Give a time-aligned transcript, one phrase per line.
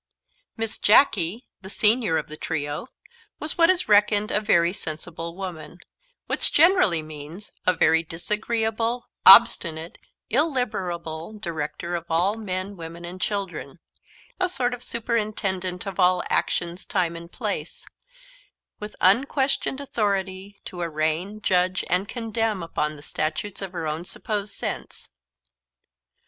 [0.57, 2.87] Miss Jacky, the senior of the trio,
[3.39, 5.77] was what is reckoned a very sensible woman
[6.25, 9.99] which generally means, a very disagreeable, obstinate,
[10.31, 13.77] illiberal director of all men, women, and children
[14.39, 17.85] a sort of superintendent of all actions, time, and place
[18.79, 24.51] with unquestioned authority to arraign, judge, and condemn upon the statutes of her own supposed
[24.55, 25.11] sense.